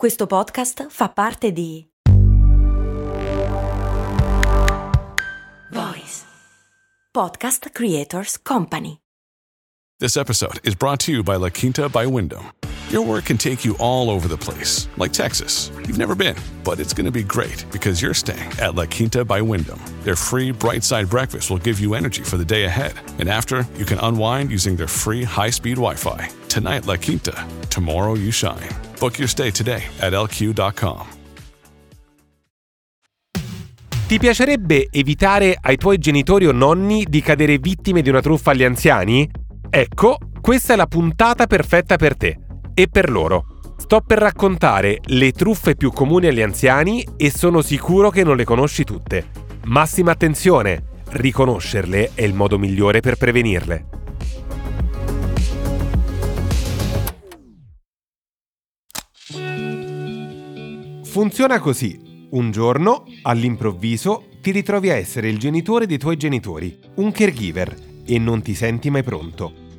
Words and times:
Questo 0.00 0.26
podcast 0.26 0.86
fa 0.88 1.10
parte 1.10 1.52
di 1.52 1.86
Voice 5.70 6.24
Podcast 7.10 7.68
Creators 7.70 8.40
Company. 8.40 8.96
This 9.98 10.16
episode 10.16 10.58
is 10.62 10.74
brought 10.74 11.04
to 11.04 11.12
you 11.12 11.22
by 11.22 11.36
La 11.36 11.50
Quinta 11.50 11.90
by 11.90 12.06
Wyndham. 12.06 12.59
Your 12.90 13.02
work 13.02 13.26
can 13.26 13.38
take 13.38 13.64
you 13.64 13.76
all 13.78 14.10
over 14.10 14.26
the 14.26 14.36
place, 14.36 14.88
like 14.96 15.12
Texas. 15.12 15.70
You've 15.86 15.96
never 15.96 16.16
been, 16.16 16.34
but 16.64 16.80
it's 16.80 16.92
going 16.92 17.04
to 17.04 17.12
be 17.12 17.22
great 17.22 17.64
because 17.70 18.02
you're 18.02 18.14
staying 18.14 18.50
at 18.58 18.74
La 18.74 18.84
Quinta 18.84 19.24
by 19.24 19.40
Wyndham. 19.40 19.78
Their 20.02 20.16
free 20.16 20.50
bright 20.50 20.82
side 20.82 21.08
breakfast 21.08 21.50
will 21.50 21.60
give 21.60 21.78
you 21.78 21.94
energy 21.94 22.24
for 22.24 22.36
the 22.36 22.44
day 22.44 22.64
ahead. 22.64 22.94
And 23.20 23.28
after, 23.28 23.64
you 23.76 23.84
can 23.84 23.98
unwind 24.00 24.50
using 24.50 24.74
their 24.74 24.88
free 24.88 25.22
high 25.22 25.50
speed 25.50 25.76
Wi 25.76 25.94
Fi. 25.94 26.30
Tonight, 26.48 26.88
La 26.88 26.96
Quinta. 26.96 27.46
Tomorrow, 27.68 28.14
you 28.16 28.32
shine. 28.32 28.68
Book 28.98 29.20
your 29.20 29.28
stay 29.28 29.52
today 29.52 29.84
at 30.00 30.12
lq.com. 30.12 31.06
Ti 34.08 34.18
piacerebbe 34.18 34.88
evitare 34.90 35.56
ai 35.60 35.76
tuoi 35.76 35.98
genitori 35.98 36.48
o 36.48 36.52
nonni 36.52 37.06
di 37.08 37.22
cadere 37.22 37.58
vittime 37.58 38.02
di 38.02 38.08
una 38.08 38.20
truffa 38.20 38.50
agli 38.50 38.64
anziani? 38.64 39.30
Ecco, 39.70 40.18
questa 40.40 40.72
è 40.72 40.76
la 40.76 40.86
puntata 40.86 41.46
perfetta 41.46 41.94
per 41.94 42.16
te 42.16 42.38
e 42.74 42.88
per 42.88 43.10
loro. 43.10 43.74
Sto 43.76 44.00
per 44.00 44.18
raccontare 44.18 45.00
le 45.06 45.32
truffe 45.32 45.74
più 45.74 45.90
comuni 45.90 46.26
agli 46.26 46.42
anziani 46.42 47.06
e 47.16 47.30
sono 47.30 47.62
sicuro 47.62 48.10
che 48.10 48.22
non 48.22 48.36
le 48.36 48.44
conosci 48.44 48.84
tutte. 48.84 49.26
Massima 49.64 50.12
attenzione, 50.12 50.84
riconoscerle 51.10 52.12
è 52.14 52.22
il 52.22 52.34
modo 52.34 52.58
migliore 52.58 53.00
per 53.00 53.16
prevenirle. 53.16 53.86
Funziona 61.04 61.58
così. 61.58 62.28
Un 62.30 62.52
giorno, 62.52 63.04
all'improvviso, 63.22 64.26
ti 64.40 64.52
ritrovi 64.52 64.90
a 64.90 64.94
essere 64.94 65.28
il 65.28 65.38
genitore 65.38 65.86
dei 65.86 65.98
tuoi 65.98 66.16
genitori, 66.16 66.78
un 66.94 67.10
caregiver, 67.10 67.74
e 68.06 68.18
non 68.18 68.42
ti 68.42 68.54
senti 68.54 68.90
mai 68.90 69.02
pronto. 69.02 69.69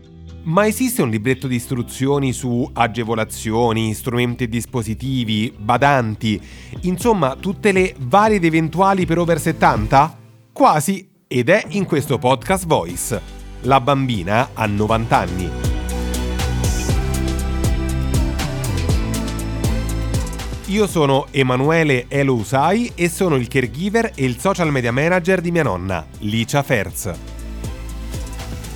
Ma 0.44 0.66
esiste 0.66 1.04
un 1.04 1.10
libretto 1.10 1.48
di 1.48 1.56
istruzioni 1.56 2.34
su 2.34 2.68
agevolazioni, 2.74 3.94
strumenti 3.94 4.46
e 4.46 4.50
dispositivi, 4.50 5.54
badanti, 5.56 6.42
insomma 6.82 7.36
tutte 7.36 7.72
le 7.72 7.94
varie 8.00 8.38
ed 8.38 8.46
eventuali 8.46 9.06
per 9.06 9.20
over 9.20 9.40
70? 9.40 10.18
Quasi, 10.52 11.08
ed 11.28 11.50
è 11.50 11.64
in 11.70 11.86
questo 11.86 12.18
podcast 12.18 12.66
Voice. 12.66 13.22
La 13.62 13.80
bambina 13.80 14.50
ha 14.54 14.66
90 14.66 15.18
anni. 15.18 15.50
Io 20.66 20.88
sono 20.88 21.28
Emanuele 21.30 22.06
Elo 22.08 22.34
Usai 22.34 22.94
e 22.96 23.10
sono 23.10 23.36
il 23.36 23.48
caregiver 23.48 24.14
e 24.16 24.26
il 24.26 24.40
social 24.40 24.72
media 24.72 24.92
manager 24.92 25.40
di 25.40 25.52
mia 25.52 25.64
nonna, 25.64 26.04
Licia 26.20 26.64
Ferz. 26.64 27.31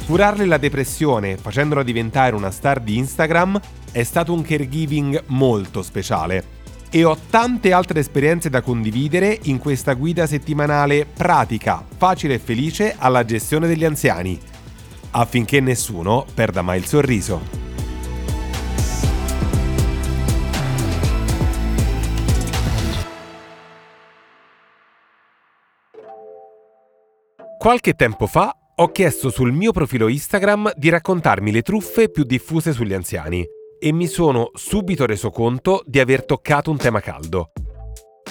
Curarle 0.05 0.45
la 0.45 0.57
depressione 0.57 1.35
facendola 1.35 1.81
diventare 1.81 2.35
una 2.35 2.51
star 2.51 2.79
di 2.79 2.95
Instagram 2.95 3.59
è 3.91 4.03
stato 4.03 4.33
un 4.33 4.43
caregiving 4.43 5.23
molto 5.29 5.81
speciale 5.81 6.53
e 6.91 7.03
ho 7.03 7.17
tante 7.27 7.73
altre 7.73 8.01
esperienze 8.01 8.51
da 8.51 8.61
condividere 8.61 9.39
in 9.45 9.57
questa 9.57 9.93
guida 9.93 10.27
settimanale 10.27 11.07
pratica, 11.07 11.83
facile 11.97 12.35
e 12.35 12.39
felice 12.39 12.93
alla 12.95 13.25
gestione 13.25 13.65
degli 13.65 13.83
anziani, 13.83 14.39
affinché 15.09 15.59
nessuno 15.59 16.23
perda 16.35 16.61
mai 16.61 16.77
il 16.77 16.85
sorriso. 16.85 17.63
Qualche 27.57 27.93
tempo 27.93 28.27
fa 28.27 28.55
ho 28.77 28.89
chiesto 28.89 29.29
sul 29.29 29.53
mio 29.53 29.71
profilo 29.71 30.09
Instagram 30.09 30.73
di 30.75 30.89
raccontarmi 30.89 31.49
le 31.51 31.61
truffe 31.61 32.09
più 32.09 32.23
diffuse 32.23 32.73
sugli 32.73 32.93
anziani 32.93 33.45
e 33.79 33.91
mi 33.93 34.07
sono 34.07 34.49
subito 34.53 35.05
reso 35.05 35.29
conto 35.29 35.81
di 35.85 35.99
aver 35.99 36.25
toccato 36.25 36.71
un 36.71 36.77
tema 36.77 36.99
caldo. 36.99 37.51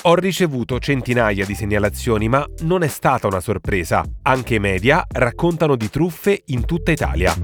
Ho 0.02 0.14
ricevuto 0.16 0.78
centinaia 0.80 1.46
di 1.46 1.54
segnalazioni, 1.54 2.28
ma 2.28 2.46
non 2.60 2.82
è 2.82 2.88
stata 2.88 3.26
una 3.26 3.40
sorpresa. 3.40 4.04
Anche 4.22 4.56
i 4.56 4.58
media 4.58 5.06
raccontano 5.10 5.76
di 5.76 5.88
truffe 5.88 6.42
in 6.46 6.66
tutta 6.66 6.92
Italia. 6.92 7.34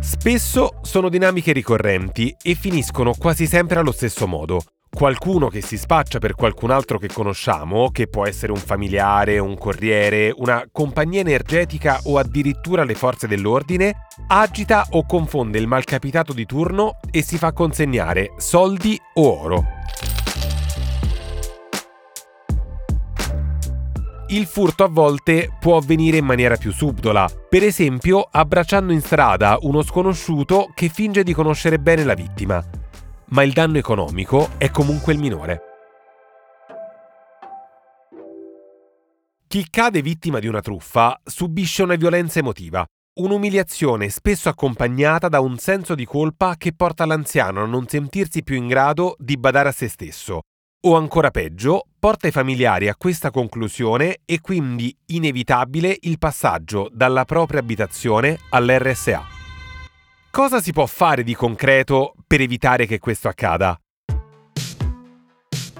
Spesso 0.00 0.78
sono 0.82 1.08
dinamiche 1.08 1.52
ricorrenti 1.52 2.34
e 2.42 2.54
finiscono 2.54 3.12
quasi 3.16 3.46
sempre 3.46 3.78
allo 3.78 3.92
stesso 3.92 4.26
modo. 4.26 4.62
Qualcuno 4.94 5.48
che 5.48 5.62
si 5.62 5.78
spaccia 5.78 6.18
per 6.18 6.34
qualcun 6.34 6.70
altro 6.70 6.98
che 6.98 7.08
conosciamo, 7.08 7.90
che 7.90 8.08
può 8.08 8.26
essere 8.26 8.52
un 8.52 8.58
familiare, 8.58 9.38
un 9.38 9.56
corriere, 9.56 10.32
una 10.36 10.68
compagnia 10.70 11.20
energetica 11.20 11.98
o 12.04 12.18
addirittura 12.18 12.84
le 12.84 12.94
forze 12.94 13.26
dell'ordine, 13.26 14.08
agita 14.28 14.86
o 14.90 15.04
confonde 15.06 15.58
il 15.58 15.66
malcapitato 15.66 16.34
di 16.34 16.44
turno 16.44 16.98
e 17.10 17.22
si 17.22 17.38
fa 17.38 17.52
consegnare 17.52 18.34
soldi 18.36 19.00
o 19.14 19.40
oro. 19.40 19.64
Il 24.28 24.46
furto 24.46 24.84
a 24.84 24.88
volte 24.88 25.56
può 25.58 25.78
avvenire 25.78 26.18
in 26.18 26.26
maniera 26.26 26.56
più 26.56 26.70
subdola, 26.70 27.28
per 27.48 27.64
esempio 27.64 28.28
abbracciando 28.30 28.92
in 28.92 29.00
strada 29.00 29.56
uno 29.62 29.82
sconosciuto 29.82 30.70
che 30.74 30.90
finge 30.90 31.22
di 31.22 31.32
conoscere 31.32 31.78
bene 31.78 32.04
la 32.04 32.14
vittima 32.14 32.62
ma 33.32 33.42
il 33.42 33.52
danno 33.52 33.78
economico 33.78 34.50
è 34.58 34.70
comunque 34.70 35.12
il 35.12 35.18
minore. 35.18 35.60
Chi 39.46 39.66
cade 39.68 40.00
vittima 40.00 40.38
di 40.38 40.46
una 40.46 40.60
truffa 40.60 41.20
subisce 41.22 41.82
una 41.82 41.96
violenza 41.96 42.38
emotiva, 42.38 42.86
un'umiliazione 43.20 44.08
spesso 44.08 44.48
accompagnata 44.48 45.28
da 45.28 45.40
un 45.40 45.58
senso 45.58 45.94
di 45.94 46.06
colpa 46.06 46.54
che 46.56 46.72
porta 46.74 47.04
l'anziano 47.04 47.62
a 47.62 47.66
non 47.66 47.86
sentirsi 47.86 48.42
più 48.42 48.56
in 48.56 48.66
grado 48.66 49.14
di 49.18 49.36
badare 49.36 49.68
a 49.68 49.72
se 49.72 49.88
stesso, 49.88 50.40
o 50.84 50.96
ancora 50.96 51.30
peggio, 51.30 51.84
porta 51.98 52.28
i 52.28 52.30
familiari 52.30 52.88
a 52.88 52.96
questa 52.96 53.30
conclusione 53.30 54.20
e 54.24 54.40
quindi 54.40 54.94
inevitabile 55.06 55.98
il 56.00 56.18
passaggio 56.18 56.88
dalla 56.90 57.26
propria 57.26 57.60
abitazione 57.60 58.38
all'RSA. 58.48 59.31
Cosa 60.34 60.62
si 60.62 60.72
può 60.72 60.86
fare 60.86 61.24
di 61.24 61.34
concreto 61.34 62.14
per 62.26 62.40
evitare 62.40 62.86
che 62.86 62.98
questo 62.98 63.28
accada? 63.28 63.78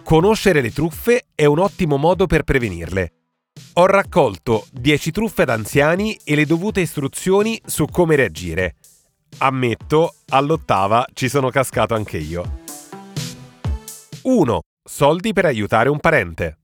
Conoscere 0.02 0.60
le 0.60 0.70
truffe 0.70 1.28
è 1.34 1.46
un 1.46 1.58
ottimo 1.58 1.96
modo 1.96 2.26
per 2.26 2.42
prevenirle. 2.42 3.12
Ho 3.76 3.86
raccolto 3.86 4.66
10 4.70 5.10
truffe 5.10 5.40
ad 5.42 5.48
anziani 5.48 6.18
e 6.22 6.34
le 6.34 6.44
dovute 6.44 6.82
istruzioni 6.82 7.58
su 7.64 7.86
come 7.86 8.14
reagire. 8.14 8.76
Ammetto, 9.38 10.16
all'ottava 10.28 11.06
ci 11.14 11.30
sono 11.30 11.48
cascato 11.48 11.94
anche 11.94 12.18
io. 12.18 12.60
1. 14.20 14.60
Soldi 14.84 15.32
per 15.32 15.46
aiutare 15.46 15.88
un 15.88 15.98
parente. 15.98 16.58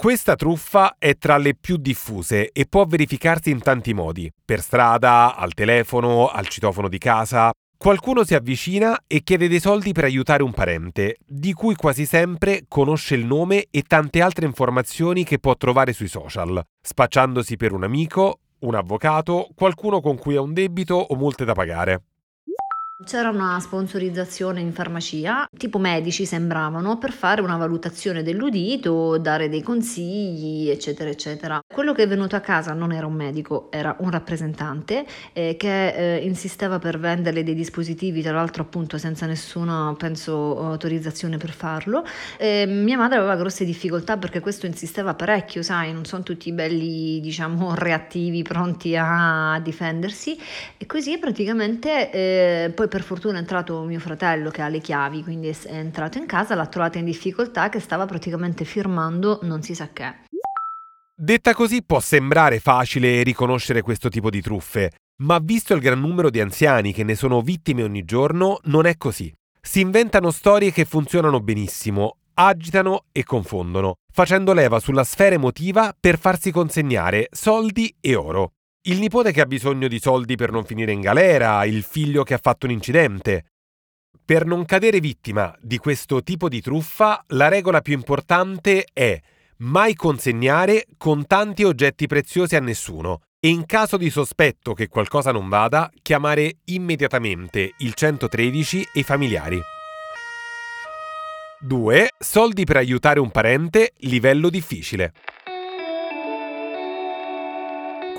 Questa 0.00 0.34
truffa 0.34 0.96
è 0.96 1.18
tra 1.18 1.36
le 1.36 1.54
più 1.54 1.76
diffuse 1.76 2.52
e 2.52 2.64
può 2.64 2.86
verificarsi 2.86 3.50
in 3.50 3.60
tanti 3.60 3.92
modi, 3.92 4.32
per 4.42 4.62
strada, 4.62 5.36
al 5.36 5.52
telefono, 5.52 6.28
al 6.28 6.48
citofono 6.48 6.88
di 6.88 6.96
casa. 6.96 7.50
Qualcuno 7.76 8.24
si 8.24 8.34
avvicina 8.34 9.02
e 9.06 9.22
chiede 9.22 9.46
dei 9.46 9.60
soldi 9.60 9.92
per 9.92 10.04
aiutare 10.04 10.42
un 10.42 10.54
parente, 10.54 11.18
di 11.26 11.52
cui 11.52 11.74
quasi 11.74 12.06
sempre 12.06 12.64
conosce 12.66 13.14
il 13.14 13.26
nome 13.26 13.66
e 13.70 13.82
tante 13.82 14.22
altre 14.22 14.46
informazioni 14.46 15.22
che 15.22 15.38
può 15.38 15.54
trovare 15.58 15.92
sui 15.92 16.08
social, 16.08 16.62
spacciandosi 16.80 17.58
per 17.58 17.72
un 17.72 17.84
amico, 17.84 18.38
un 18.60 18.76
avvocato, 18.76 19.48
qualcuno 19.54 20.00
con 20.00 20.16
cui 20.16 20.34
ha 20.34 20.40
un 20.40 20.54
debito 20.54 20.94
o 20.94 21.14
multe 21.14 21.44
da 21.44 21.52
pagare. 21.52 22.04
C'era 23.02 23.30
una 23.30 23.58
sponsorizzazione 23.60 24.60
in 24.60 24.74
farmacia, 24.74 25.48
tipo 25.56 25.78
medici 25.78 26.26
sembravano, 26.26 26.98
per 26.98 27.12
fare 27.12 27.40
una 27.40 27.56
valutazione 27.56 28.22
dell'udito, 28.22 29.16
dare 29.16 29.48
dei 29.48 29.62
consigli, 29.62 30.68
eccetera, 30.68 31.08
eccetera. 31.08 31.62
Quello 31.66 31.94
che 31.94 32.02
è 32.02 32.06
venuto 32.06 32.36
a 32.36 32.40
casa 32.40 32.74
non 32.74 32.92
era 32.92 33.06
un 33.06 33.14
medico, 33.14 33.68
era 33.70 33.96
un 34.00 34.10
rappresentante 34.10 35.06
eh, 35.32 35.56
che 35.56 36.16
eh, 36.16 36.26
insisteva 36.26 36.78
per 36.78 36.98
venderle 36.98 37.42
dei 37.42 37.54
dispositivi, 37.54 38.20
tra 38.20 38.32
l'altro 38.32 38.64
appunto 38.64 38.98
senza 38.98 39.24
nessuna, 39.24 39.94
penso, 39.96 40.62
autorizzazione 40.62 41.38
per 41.38 41.52
farlo. 41.52 42.04
Eh, 42.36 42.66
mia 42.66 42.98
madre 42.98 43.16
aveva 43.16 43.34
grosse 43.34 43.64
difficoltà 43.64 44.18
perché 44.18 44.40
questo 44.40 44.66
insisteva 44.66 45.14
parecchio, 45.14 45.62
sai, 45.62 45.90
non 45.94 46.04
sono 46.04 46.22
tutti 46.22 46.52
belli, 46.52 47.18
diciamo, 47.20 47.74
reattivi, 47.74 48.42
pronti 48.42 48.94
a 48.94 49.58
difendersi 49.64 50.38
e 50.76 50.84
così 50.84 51.16
praticamente 51.16 52.10
eh, 52.10 52.72
poi 52.74 52.88
per 52.90 53.02
fortuna 53.02 53.36
è 53.36 53.40
entrato 53.40 53.82
mio 53.84 54.00
fratello 54.00 54.50
che 54.50 54.60
ha 54.60 54.68
le 54.68 54.80
chiavi, 54.80 55.22
quindi 55.22 55.48
è 55.48 55.56
entrato 55.68 56.18
in 56.18 56.26
casa, 56.26 56.54
l'ha 56.54 56.66
trovata 56.66 56.98
in 56.98 57.06
difficoltà 57.06 57.70
che 57.70 57.80
stava 57.80 58.04
praticamente 58.04 58.66
firmando 58.66 59.38
non 59.42 59.62
si 59.62 59.74
sa 59.74 59.88
che. 59.94 60.24
Detta 61.16 61.54
così 61.54 61.82
può 61.82 62.00
sembrare 62.00 62.60
facile 62.60 63.22
riconoscere 63.22 63.80
questo 63.80 64.08
tipo 64.08 64.28
di 64.28 64.42
truffe, 64.42 64.90
Ma 65.22 65.38
visto 65.38 65.74
il 65.74 65.80
gran 65.80 66.00
numero 66.00 66.30
di 66.30 66.40
anziani 66.40 66.94
che 66.94 67.04
ne 67.04 67.14
sono 67.14 67.42
vittime 67.42 67.82
ogni 67.82 68.04
giorno, 68.04 68.58
non 68.64 68.86
è 68.86 68.96
così. 68.96 69.30
Si 69.60 69.80
inventano 69.80 70.30
storie 70.30 70.72
che 70.72 70.86
funzionano 70.86 71.40
benissimo, 71.40 72.16
agitano 72.34 73.04
e 73.12 73.22
confondono, 73.22 73.96
facendo 74.10 74.54
leva 74.54 74.80
sulla 74.80 75.04
sfera 75.04 75.34
emotiva 75.34 75.94
per 75.98 76.18
farsi 76.18 76.50
consegnare 76.50 77.28
soldi 77.30 77.94
e 78.00 78.14
oro. 78.14 78.52
Il 78.84 78.98
nipote 78.98 79.30
che 79.30 79.42
ha 79.42 79.46
bisogno 79.46 79.88
di 79.88 80.00
soldi 80.00 80.36
per 80.36 80.50
non 80.50 80.64
finire 80.64 80.92
in 80.92 81.02
galera, 81.02 81.62
il 81.66 81.82
figlio 81.82 82.22
che 82.22 82.32
ha 82.32 82.40
fatto 82.40 82.64
un 82.64 82.72
incidente. 82.72 83.44
Per 84.24 84.46
non 84.46 84.64
cadere 84.64 85.00
vittima 85.00 85.54
di 85.60 85.76
questo 85.76 86.22
tipo 86.22 86.48
di 86.48 86.62
truffa, 86.62 87.22
la 87.28 87.48
regola 87.48 87.82
più 87.82 87.92
importante 87.92 88.86
è 88.90 89.20
mai 89.58 89.94
consegnare 89.94 90.86
contanti 90.96 91.60
e 91.60 91.66
oggetti 91.66 92.06
preziosi 92.06 92.56
a 92.56 92.60
nessuno 92.60 93.20
e 93.38 93.48
in 93.48 93.66
caso 93.66 93.98
di 93.98 94.08
sospetto 94.08 94.72
che 94.72 94.88
qualcosa 94.88 95.30
non 95.30 95.50
vada, 95.50 95.90
chiamare 96.00 96.60
immediatamente 96.66 97.74
il 97.80 97.92
113 97.92 98.88
e 98.94 99.00
i 99.00 99.02
familiari. 99.02 99.60
2. 101.62 102.08
Soldi 102.18 102.64
per 102.64 102.76
aiutare 102.76 103.20
un 103.20 103.30
parente, 103.30 103.92
livello 103.98 104.48
difficile. 104.48 105.12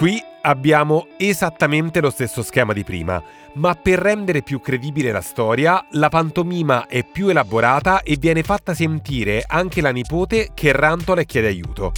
Qui 0.01 0.19
abbiamo 0.41 1.09
esattamente 1.15 2.01
lo 2.01 2.09
stesso 2.09 2.41
schema 2.41 2.73
di 2.73 2.83
prima, 2.83 3.21
ma 3.53 3.75
per 3.75 3.99
rendere 3.99 4.41
più 4.41 4.59
credibile 4.59 5.11
la 5.11 5.21
storia, 5.21 5.85
la 5.91 6.09
pantomima 6.09 6.87
è 6.87 7.05
più 7.05 7.27
elaborata 7.27 8.01
e 8.01 8.17
viene 8.19 8.41
fatta 8.41 8.73
sentire 8.73 9.43
anche 9.45 9.79
la 9.79 9.91
nipote 9.91 10.53
che 10.55 10.71
rantola 10.71 11.21
e 11.21 11.25
chiede 11.25 11.49
aiuto. 11.49 11.91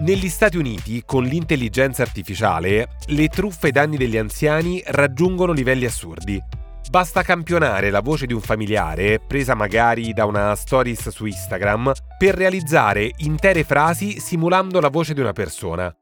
Negli 0.00 0.28
Stati 0.28 0.58
Uniti, 0.58 1.02
con 1.06 1.24
l'intelligenza 1.24 2.02
artificiale, 2.02 2.88
le 3.06 3.28
truffe 3.28 3.68
ai 3.68 3.72
danni 3.72 3.96
degli 3.96 4.18
anziani 4.18 4.82
raggiungono 4.84 5.52
livelli 5.52 5.86
assurdi. 5.86 6.38
Basta 6.88 7.22
campionare 7.22 7.90
la 7.90 8.00
voce 8.00 8.26
di 8.26 8.32
un 8.32 8.40
familiare, 8.40 9.18
presa 9.18 9.54
magari 9.54 10.12
da 10.12 10.24
una 10.24 10.54
stories 10.54 11.08
su 11.08 11.26
Instagram, 11.26 11.92
per 12.16 12.36
realizzare 12.36 13.10
intere 13.18 13.64
frasi 13.64 14.20
simulando 14.20 14.78
la 14.78 14.88
voce 14.88 15.12
di 15.12 15.20
una 15.20 15.32
persona. 15.32 15.94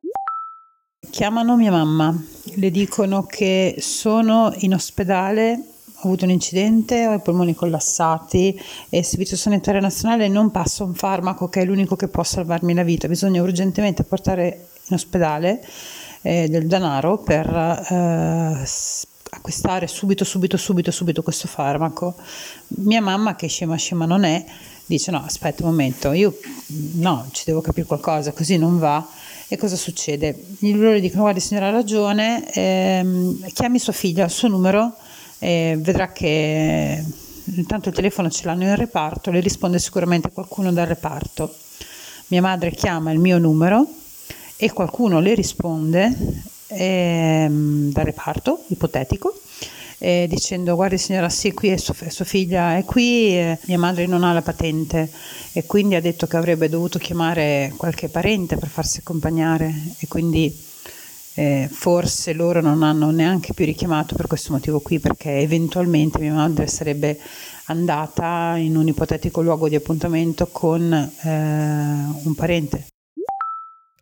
Chiamano 1.11 1.57
mia 1.57 1.71
mamma, 1.71 2.15
le 2.57 2.71
dicono 2.71 3.25
che 3.25 3.77
sono 3.79 4.53
in 4.59 4.75
ospedale, 4.75 5.53
ho 6.01 6.07
avuto 6.07 6.25
un 6.25 6.31
incidente, 6.31 7.07
ho 7.07 7.15
i 7.15 7.21
polmoni 7.21 7.55
collassati 7.55 8.61
e 8.91 8.99
il 8.99 9.05
Servizio 9.05 9.39
Sanitario 9.39 9.81
Nazionale 9.81 10.29
non 10.29 10.51
passa 10.51 10.85
un 10.85 10.95
farmaco 10.95 11.49
che 11.49 11.63
è 11.63 11.65
l'unico 11.65 11.97
che 11.97 12.09
può 12.09 12.23
salvarmi 12.23 12.75
la 12.75 12.83
vita, 12.83 13.09
bisogna 13.09 13.43
urgentemente 13.43 14.05
portare 14.05 14.69
in 14.89 14.95
ospedale 14.95 15.65
eh, 16.21 16.47
del 16.49 16.67
denaro 16.67 17.19
per 17.19 17.49
eh, 17.49 18.67
acquistare 19.35 19.87
subito, 19.87 20.25
subito, 20.25 20.57
subito, 20.57 20.91
subito 20.91 21.23
questo 21.23 21.49
farmaco. 21.49 22.15
Mia 22.79 23.01
mamma, 23.01 23.37
che 23.37 23.47
scema 23.47 23.77
scema 23.77 24.07
non 24.07 24.25
è, 24.25 24.45
dice 24.87 25.11
no, 25.11 25.23
aspetta 25.25 25.65
un 25.65 25.71
momento, 25.71 26.13
io 26.13 26.39
no, 26.95 27.29
ci 27.33 27.45
devo 27.47 27.61
capire 27.61 27.87
qualcosa, 27.87 28.33
così 28.33 28.57
non 28.57 28.79
va. 28.79 29.07
E 29.47 29.57
cosa 29.57 29.77
succede? 29.77 30.43
Loro 30.61 30.99
dicono 30.99 31.23
guardi 31.23 31.41
signora 31.41 31.69
ha 31.69 31.71
ragione, 31.71 32.51
ehm, 32.53 33.53
chiami 33.53 33.79
sua 33.79 33.93
figlia, 33.93 34.25
il 34.25 34.31
suo 34.31 34.49
numero, 34.49 34.97
e 35.39 35.77
vedrà 35.79 36.13
che 36.13 37.05
intanto 37.45 37.91
il 37.91 37.95
telefono 37.95 38.31
ce 38.31 38.47
l'hanno 38.47 38.65
in 38.65 38.75
reparto, 38.75 39.31
le 39.31 39.41
risponde 39.41 39.79
sicuramente 39.79 40.31
qualcuno 40.33 40.73
dal 40.73 40.87
reparto. 40.87 41.55
Mia 42.29 42.41
madre 42.41 42.71
chiama 42.71 43.13
il 43.13 43.19
mio 43.19 43.39
numero 43.39 43.87
e 44.57 44.73
qualcuno 44.73 45.21
le 45.21 45.35
risponde 45.35 46.17
ehm, 46.77 47.93
dal 47.93 48.05
reparto 48.05 48.65
ipotetico 48.69 49.39
eh, 49.99 50.27
dicendo 50.29 50.75
guardi 50.75 50.99
signora 50.99 51.29
sì 51.29 51.53
qui 51.53 51.69
è 51.69 51.77
sua, 51.77 51.95
sua 52.09 52.25
figlia 52.25 52.77
è 52.77 52.85
qui 52.85 53.37
eh, 53.37 53.59
mia 53.67 53.79
madre 53.79 54.07
non 54.07 54.25
ha 54.25 54.33
la 54.33 54.43
patente 54.43 55.11
e 55.53 55.65
quindi 55.65 55.95
ha 55.95 56.01
detto 56.01 56.27
che 56.27 56.37
avrebbe 56.37 56.69
dovuto 56.69 56.99
chiamare 56.99 57.73
qualche 57.77 58.09
parente 58.09 58.57
per 58.57 58.69
farsi 58.69 58.99
accompagnare 58.99 59.73
e 59.99 60.09
quindi 60.09 60.73
eh, 61.37 61.69
forse 61.71 62.33
loro 62.33 62.61
non 62.61 62.83
hanno 62.83 63.11
neanche 63.11 63.55
più 63.55 63.65
richiamato 63.65 64.15
per 64.15 64.27
questo 64.27 64.53
motivo 64.53 64.81
qui 64.81 65.01
perché 65.01 65.39
eventualmente 65.39 66.19
mia 66.19 66.33
madre 66.33 66.67
sarebbe 66.67 67.19
andata 67.67 68.57
in 68.57 68.77
un 68.77 68.87
ipotetico 68.87 69.41
luogo 69.41 69.69
di 69.69 69.75
appuntamento 69.75 70.47
con 70.49 70.93
eh, 70.93 71.29
un 71.29 72.35
parente. 72.37 72.87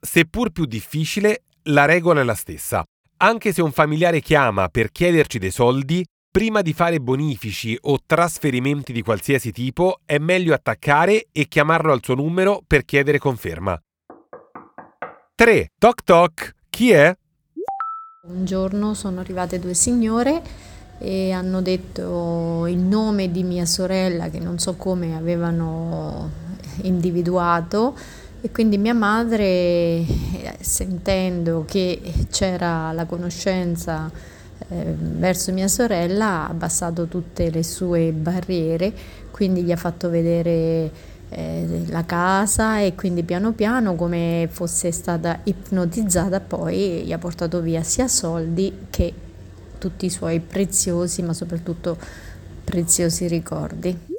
Seppur 0.01 0.51
più 0.51 0.67
difficile, 0.67 1.45
la 1.65 1.85
regola 1.85 2.21
è 2.21 2.25
la 2.25 2.35
stessa. 2.35 2.83
Anche 3.19 3.53
se 3.53 3.63
un 3.63 3.73
familiare 3.73 4.21
chiama 4.21 4.69
per 4.69 4.91
chiederci 4.91 5.39
dei 5.39 5.51
soldi, 5.51 6.05
prima 6.31 6.63
di 6.63 6.73
fare 6.73 6.99
bonifici 6.99 7.79
o 7.83 7.99
trasferimenti 8.05 8.93
di 8.93 9.03
qualsiasi 9.03 9.53
tipo, 9.53 10.01
è 10.05 10.19
meglio 10.19 10.55
attaccare 10.55 11.27
e 11.31 11.47
chiamarlo 11.47 11.93
al 11.93 12.03
suo 12.03 12.15
numero 12.15 12.63
per 12.67 12.85
chiedere 12.85 13.19
conferma. 13.19 13.81
3. 15.35 15.69
Toc 15.79 16.03
toc. 16.03 16.55
Chi 16.69 16.91
è? 16.91 17.15
Un 18.29 18.45
giorno 18.45 18.95
sono 18.95 19.21
arrivate 19.21 19.59
due 19.59 19.75
signore 19.75 20.43
e 20.99 21.33
hanno 21.33 21.61
detto 21.61 22.67
il 22.69 22.79
nome 22.79 23.31
di 23.31 23.43
mia 23.43 23.67
sorella 23.67 24.31
che 24.31 24.39
non 24.39 24.59
so 24.59 24.77
come 24.77 25.17
avevano 25.17 26.31
individuato 26.83 27.97
e 28.45 28.51
quindi 28.51 28.77
mia 28.77 28.93
madre, 28.93 30.05
sentendo 30.59 31.65
che 31.65 32.01
c'era 32.29 32.91
la 32.91 33.05
conoscenza 33.05 34.11
eh, 34.69 34.95
verso 34.99 35.53
mia 35.53 35.69
sorella, 35.69 36.27
ha 36.27 36.49
abbassato 36.49 37.07
tutte 37.07 37.51
le 37.51 37.63
sue 37.63 38.11
barriere, 38.11 38.93
quindi 39.31 39.63
gli 39.63 39.71
ha 39.71 39.77
fatto 39.77 40.11
vedere 40.11 40.91
eh, 41.29 41.85
la 41.87 42.05
casa 42.05 42.81
e 42.81 42.97
quindi 42.97 43.23
piano 43.23 43.53
piano 43.53 43.95
come 43.95 44.49
fosse 44.51 44.91
stata 44.91 45.39
ipnotizzata 45.45 46.41
poi 46.41 47.05
gli 47.05 47.13
ha 47.13 47.19
portato 47.19 47.61
via 47.61 47.85
sia 47.85 48.09
soldi 48.09 48.87
che 48.91 49.15
tutti 49.79 50.07
i 50.07 50.11
suoi 50.11 50.41
preziosi 50.41 51.23
ma 51.23 51.33
soprattutto 51.33 51.97
preziosi 52.65 53.29
ricordi. 53.29 54.12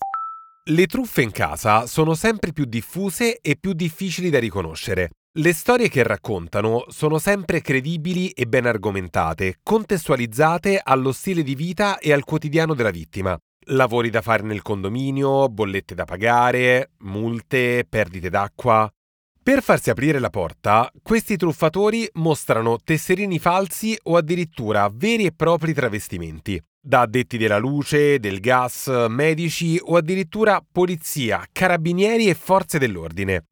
Le 0.67 0.85
truffe 0.85 1.21
in 1.21 1.31
casa 1.31 1.87
sono 1.87 2.13
sempre 2.13 2.53
più 2.53 2.63
diffuse 2.63 3.39
e 3.41 3.57
più 3.59 3.73
difficili 3.73 4.29
da 4.29 4.39
riconoscere. 4.39 5.09
Le 5.37 5.51
storie 5.51 5.89
che 5.89 6.03
raccontano 6.03 6.85
sono 6.87 7.17
sempre 7.17 7.59
credibili 7.59 8.29
e 8.29 8.45
ben 8.45 8.65
argomentate, 8.65 9.59
contestualizzate 9.61 10.79
allo 10.81 11.11
stile 11.11 11.43
di 11.43 11.53
vita 11.55 11.99
e 11.99 12.13
al 12.13 12.23
quotidiano 12.23 12.75
della 12.75 12.91
vittima. 12.91 13.37
Lavori 13.71 14.09
da 14.09 14.21
fare 14.21 14.43
nel 14.43 14.61
condominio, 14.61 15.49
bollette 15.49 15.95
da 15.95 16.05
pagare, 16.05 16.91
multe, 16.99 17.85
perdite 17.89 18.29
d'acqua. 18.29 18.89
Per 19.43 19.61
farsi 19.61 19.89
aprire 19.89 20.19
la 20.19 20.29
porta, 20.29 20.89
questi 21.01 21.35
truffatori 21.35 22.07
mostrano 22.13 22.79
tesserini 22.81 23.37
falsi 23.37 23.97
o 24.03 24.15
addirittura 24.15 24.89
veri 24.89 25.25
e 25.25 25.33
propri 25.33 25.73
travestimenti 25.73 26.57
da 26.85 26.99
addetti 27.01 27.37
della 27.37 27.57
luce, 27.57 28.19
del 28.19 28.41
gas, 28.41 28.87
medici 29.07 29.79
o 29.81 29.95
addirittura 29.95 30.61
polizia, 30.69 31.45
carabinieri 31.49 32.27
e 32.27 32.33
forze 32.33 32.77
dell'ordine. 32.77 33.45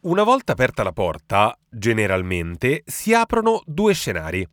Una 0.00 0.22
volta 0.22 0.52
aperta 0.52 0.82
la 0.82 0.92
porta, 0.92 1.56
generalmente 1.68 2.82
si 2.86 3.12
aprono 3.12 3.60
due 3.66 3.92
scenari. 3.92 4.46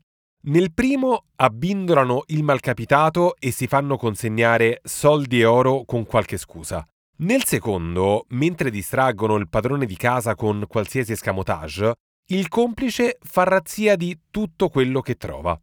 Nel 0.44 0.74
primo 0.74 1.26
abbindolano 1.36 2.24
il 2.28 2.44
malcapitato 2.44 3.36
e 3.38 3.52
si 3.52 3.68
fanno 3.68 3.96
consegnare 3.96 4.82
soldi 4.84 5.40
e 5.40 5.46
oro 5.46 5.84
con 5.86 6.06
qualche 6.06 6.38
scusa. 6.38 6.86
Nel 7.18 7.46
secondo, 7.46 8.26
mentre 8.30 8.72
distraggono 8.72 9.36
il 9.36 9.48
padrone 9.48 9.86
di 9.86 9.96
casa 9.96 10.36
con 10.36 10.66
qualsiasi 10.68 11.12
escamotage, 11.12 11.94
il 12.34 12.48
complice 12.48 13.18
fa 13.22 13.44
razzia 13.44 13.98
di 13.98 14.18
tutto 14.32 14.70
quello 14.70 15.02
che 15.02 15.16
trova. 15.16 15.60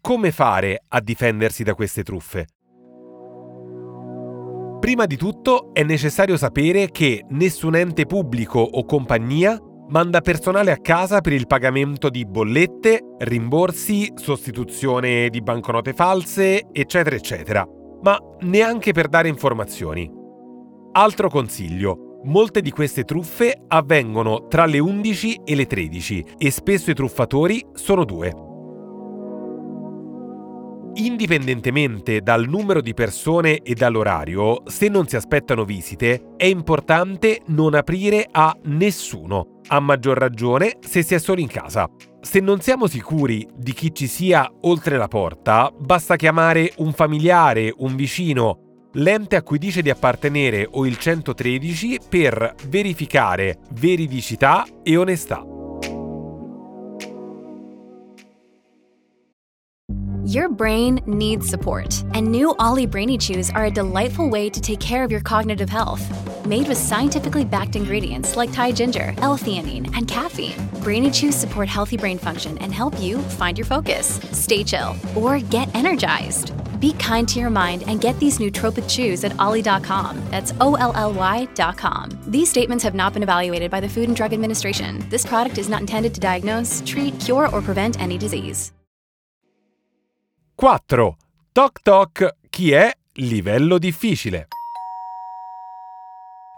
Come 0.00 0.30
fare 0.30 0.80
a 0.86 1.00
difendersi 1.00 1.64
da 1.64 1.74
queste 1.74 2.04
truffe? 2.04 2.46
Prima 4.78 5.06
di 5.06 5.16
tutto 5.16 5.72
è 5.72 5.82
necessario 5.82 6.36
sapere 6.36 6.90
che 6.90 7.24
nessun 7.30 7.74
ente 7.74 8.06
pubblico 8.06 8.60
o 8.60 8.84
compagnia 8.84 9.58
manda 9.88 10.20
personale 10.20 10.70
a 10.70 10.78
casa 10.78 11.20
per 11.20 11.32
il 11.32 11.48
pagamento 11.48 12.08
di 12.08 12.24
bollette, 12.24 13.00
rimborsi, 13.18 14.12
sostituzione 14.14 15.30
di 15.30 15.40
banconote 15.40 15.94
false, 15.94 16.68
eccetera, 16.70 17.16
eccetera, 17.16 17.66
ma 18.02 18.16
neanche 18.42 18.92
per 18.92 19.08
dare 19.08 19.28
informazioni. 19.28 20.08
Altro 20.92 21.28
consiglio, 21.28 22.03
Molte 22.24 22.62
di 22.62 22.70
queste 22.70 23.04
truffe 23.04 23.64
avvengono 23.68 24.46
tra 24.46 24.64
le 24.64 24.78
11 24.78 25.42
e 25.44 25.54
le 25.54 25.66
13 25.66 26.24
e 26.38 26.50
spesso 26.50 26.90
i 26.90 26.94
truffatori 26.94 27.62
sono 27.74 28.04
due. 28.04 28.32
Indipendentemente 30.94 32.20
dal 32.22 32.46
numero 32.46 32.80
di 32.80 32.94
persone 32.94 33.58
e 33.58 33.74
dall'orario, 33.74 34.62
se 34.64 34.88
non 34.88 35.06
si 35.06 35.16
aspettano 35.16 35.64
visite, 35.64 36.34
è 36.36 36.46
importante 36.46 37.42
non 37.48 37.74
aprire 37.74 38.26
a 38.30 38.56
nessuno, 38.64 39.60
a 39.66 39.80
maggior 39.80 40.16
ragione 40.16 40.78
se 40.80 41.02
si 41.02 41.14
è 41.14 41.18
solo 41.18 41.40
in 41.40 41.48
casa. 41.48 41.90
Se 42.22 42.40
non 42.40 42.60
siamo 42.60 42.86
sicuri 42.86 43.46
di 43.54 43.74
chi 43.74 43.92
ci 43.92 44.06
sia 44.06 44.50
oltre 44.62 44.96
la 44.96 45.08
porta, 45.08 45.70
basta 45.76 46.16
chiamare 46.16 46.72
un 46.78 46.92
familiare, 46.94 47.74
un 47.76 47.96
vicino, 47.96 48.63
l'ente 48.94 49.36
a 49.36 49.42
cui 49.42 49.58
dice 49.58 49.82
di 49.82 49.90
appartenere 49.90 50.66
o 50.70 50.86
il 50.86 50.98
113 50.98 52.00
per 52.08 52.54
verificare 52.68 53.58
veridicità 53.72 54.66
e 54.82 54.96
onestà. 54.96 55.44
Your 60.26 60.48
brain 60.48 61.00
needs 61.06 61.46
support, 61.46 62.02
and 62.14 62.30
new 62.30 62.54
Ollie 62.58 62.86
Brainy 62.86 63.18
Chews 63.18 63.50
are 63.50 63.66
a 63.66 63.70
delightful 63.70 64.28
way 64.28 64.48
to 64.48 64.58
take 64.58 64.80
care 64.80 65.04
of 65.04 65.10
your 65.12 65.20
cognitive 65.20 65.68
health. 65.68 66.02
Made 66.46 66.66
with 66.66 66.78
scientifically 66.78 67.44
backed 67.44 67.76
ingredients 67.76 68.34
like 68.34 68.50
Thai 68.50 68.72
ginger, 68.72 69.14
L-theanine, 69.18 69.94
and 69.94 70.08
caffeine, 70.08 70.56
Brainy 70.82 71.10
Chews 71.10 71.34
support 71.34 71.68
healthy 71.68 71.98
brain 71.98 72.18
function 72.18 72.56
and 72.58 72.72
help 72.72 72.98
you 72.98 73.18
find 73.38 73.58
your 73.58 73.66
focus, 73.66 74.18
stay 74.32 74.64
chill, 74.64 74.96
or 75.14 75.38
get 75.40 75.72
energized. 75.74 76.52
Be 76.84 76.92
kind 76.98 77.26
to 77.28 77.40
your 77.40 77.48
mind 77.48 77.82
and 77.86 77.98
get 77.98 78.14
these 78.18 78.36
nootropic 78.36 78.86
chews 78.90 79.24
at 79.24 79.32
ollie.com. 79.38 80.22
That's 80.30 80.52
O 80.60 80.74
L 80.74 80.92
L 80.94 81.14
Y.com. 81.14 82.10
These 82.26 82.50
statements 82.50 82.84
have 82.84 82.94
not 82.94 83.14
been 83.14 83.22
evaluated 83.22 83.70
by 83.70 83.80
the 83.80 83.88
Food 83.88 84.08
and 84.08 84.16
Drug 84.16 84.34
Administration. 84.34 85.02
This 85.08 85.24
product 85.24 85.56
is 85.56 85.70
not 85.70 85.80
intended 85.80 86.12
to 86.14 86.20
diagnose, 86.20 86.82
treat, 86.84 87.18
cure, 87.20 87.48
or 87.48 87.62
prevent 87.62 87.98
any 88.02 88.18
disease. 88.18 88.72
4. 90.58 91.16
Toc 91.54 91.80
toc, 91.82 92.34
chi 92.50 92.72
è? 92.72 92.92
Livello 93.14 93.78
difficile. 93.78 94.48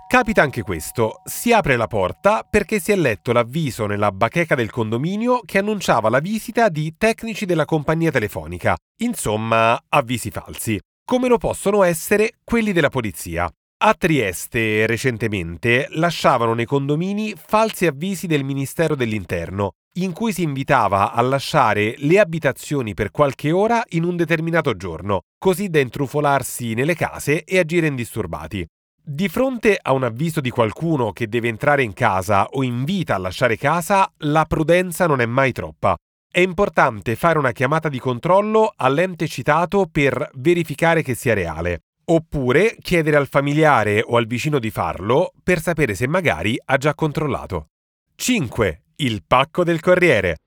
Capita 0.08 0.40
anche 0.40 0.62
questo, 0.62 1.20
si 1.24 1.52
apre 1.52 1.74
la 1.74 1.88
porta 1.88 2.46
perché 2.48 2.78
si 2.78 2.92
è 2.92 2.96
letto 2.96 3.32
l'avviso 3.32 3.86
nella 3.86 4.12
bacheca 4.12 4.54
del 4.54 4.70
condominio 4.70 5.40
che 5.44 5.58
annunciava 5.58 6.08
la 6.08 6.20
visita 6.20 6.68
di 6.68 6.94
tecnici 6.96 7.44
della 7.44 7.64
compagnia 7.64 8.12
telefonica. 8.12 8.76
Insomma, 9.02 9.76
avvisi 9.88 10.30
falsi. 10.30 10.78
Come 11.04 11.26
lo 11.26 11.38
possono 11.38 11.82
essere 11.82 12.34
quelli 12.44 12.72
della 12.72 12.88
polizia. 12.88 13.50
A 13.78 13.94
Trieste, 13.94 14.86
recentemente, 14.86 15.88
lasciavano 15.90 16.54
nei 16.54 16.66
condomini 16.66 17.34
falsi 17.36 17.86
avvisi 17.86 18.28
del 18.28 18.44
Ministero 18.44 18.94
dell'Interno, 18.94 19.72
in 19.98 20.12
cui 20.12 20.32
si 20.32 20.42
invitava 20.42 21.12
a 21.12 21.20
lasciare 21.20 21.96
le 21.98 22.20
abitazioni 22.20 22.94
per 22.94 23.10
qualche 23.10 23.50
ora 23.50 23.82
in 23.90 24.04
un 24.04 24.14
determinato 24.14 24.76
giorno, 24.76 25.22
così 25.36 25.68
da 25.68 25.80
intrufolarsi 25.80 26.74
nelle 26.74 26.94
case 26.94 27.42
e 27.42 27.58
agire 27.58 27.88
indisturbati. 27.88 28.64
Di 29.08 29.28
fronte 29.28 29.78
a 29.80 29.92
un 29.92 30.02
avviso 30.02 30.40
di 30.40 30.50
qualcuno 30.50 31.12
che 31.12 31.28
deve 31.28 31.46
entrare 31.46 31.84
in 31.84 31.92
casa 31.92 32.46
o 32.46 32.64
invita 32.64 33.14
a 33.14 33.18
lasciare 33.18 33.56
casa, 33.56 34.12
la 34.22 34.44
prudenza 34.46 35.06
non 35.06 35.20
è 35.20 35.26
mai 35.26 35.52
troppa. 35.52 35.96
È 36.28 36.40
importante 36.40 37.14
fare 37.14 37.38
una 37.38 37.52
chiamata 37.52 37.88
di 37.88 38.00
controllo 38.00 38.72
all'ente 38.74 39.28
citato 39.28 39.86
per 39.88 40.28
verificare 40.34 41.02
che 41.02 41.14
sia 41.14 41.34
reale, 41.34 41.82
oppure 42.06 42.74
chiedere 42.80 43.16
al 43.16 43.28
familiare 43.28 44.02
o 44.04 44.16
al 44.16 44.26
vicino 44.26 44.58
di 44.58 44.70
farlo 44.72 45.30
per 45.40 45.60
sapere 45.60 45.94
se 45.94 46.08
magari 46.08 46.60
ha 46.64 46.76
già 46.76 46.92
controllato. 46.92 47.68
5. 48.16 48.82
Il 48.96 49.22
pacco 49.24 49.62
del 49.62 49.78
corriere. 49.78 50.38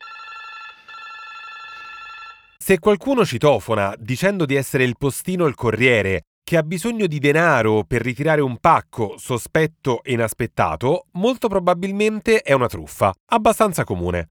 Se 2.58 2.78
qualcuno 2.78 3.26
citofona 3.26 3.96
dicendo 3.98 4.46
di 4.46 4.56
essere 4.56 4.84
il 4.84 4.98
postino 4.98 5.46
o 5.46 5.48
il 5.48 5.56
corriere 5.56 6.24
che 6.44 6.58
ha 6.58 6.64
bisogno 6.64 7.08
di 7.08 7.20
denaro 7.20 7.84
per 7.84 8.02
ritirare 8.02 8.42
un 8.42 8.58
pacco 8.58 9.16
sospetto 9.18 10.02
e 10.04 10.14
inaspettato, 10.14 11.06
molto 11.14 11.48
probabilmente 11.48 12.42
è 12.42 12.54
una 12.54 12.68
truffa, 12.68 13.14
abbastanza 13.28 13.84
comune. 13.84 14.30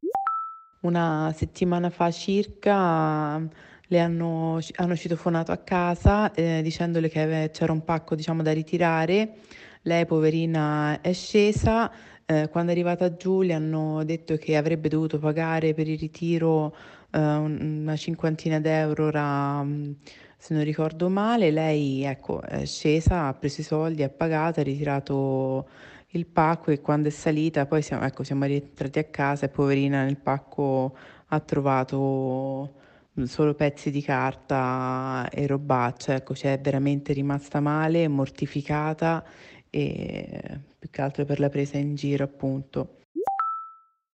Una 0.81 1.33
settimana 1.37 1.91
fa 1.91 2.11
circa 2.11 3.41
le 3.91 4.00
hanno, 4.00 4.59
hanno 4.77 4.97
citofonato 4.97 5.53
a 5.53 5.57
casa 5.59 6.33
eh, 6.33 6.61
dicendole 6.62 7.09
che 7.09 7.50
c'era 7.53 7.73
un 7.73 7.85
pacco 7.85 8.15
diciamo, 8.15 8.43
da 8.43 8.53
ritirare. 8.53 9.37
Lei, 9.83 10.05
poverina, 10.07 11.00
è 11.00 11.12
scesa, 11.12 11.91
eh, 12.27 12.49
quando 12.50 12.71
è 12.71 12.75
arrivata 12.75 13.17
giù 13.17 13.43
le 13.43 13.55
hanno 13.55 14.05
detto 14.05 14.37
che 14.37 14.57
avrebbe 14.57 14.88
dovuto 14.88 15.19
pagare 15.19 15.73
per 15.73 15.88
il 15.88 15.99
ritiro 15.99 16.77
eh, 17.11 17.19
una 17.19 17.97
cinquantina 17.97 18.61
d'euro, 18.61 19.07
ora, 19.07 19.62
mm, 19.62 19.93
se 20.38 20.54
non 20.54 20.64
ricordo 20.64 21.09
male. 21.09 21.50
Lei 21.50 22.04
ecco, 22.04 22.40
è 22.42 22.64
scesa, 22.64 23.26
ha 23.26 23.35
preso 23.35 23.61
i 23.61 23.64
soldi, 23.64 24.02
ha 24.02 24.09
pagato, 24.09 24.61
ha 24.61 24.62
ritirato 24.62 25.68
il 26.12 26.26
pacco 26.26 26.71
e 26.71 26.80
quando 26.80 27.09
è 27.09 27.11
salita 27.11 27.66
poi 27.66 27.83
siamo, 27.83 28.04
ecco, 28.04 28.25
siamo 28.25 28.45
rientrati 28.47 28.99
a 28.99 29.04
casa 29.04 29.47
e 29.47 29.49
poverina 29.50 30.04
nel 30.04 30.16
pacco 30.16 30.97
ha 31.28 31.40
trovato 31.40 32.75
solo 33.25 33.54
pezzi 33.54 33.90
di 33.90 34.00
carta 34.02 35.28
e 35.30 35.47
robaccia, 35.47 36.14
ecco, 36.14 36.35
cioè 36.35 36.54
è 36.54 36.61
veramente 36.61 37.12
rimasta 37.12 37.61
male, 37.61 38.09
mortificata 38.09 39.25
e 39.71 40.61
più 40.78 40.88
che 40.90 41.02
altro 41.02 41.25
per 41.25 41.40
la 41.40 41.49
presa 41.49 41.76
in 41.78 41.95
giro, 41.97 42.25
appunto. 42.25 42.98